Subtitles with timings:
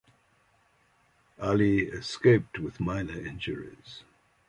[1.39, 4.01] Ali escaped with minor injuries.